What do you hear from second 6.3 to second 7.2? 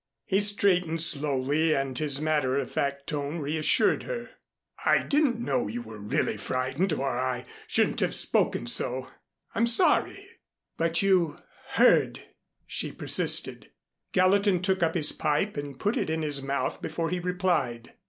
frightened or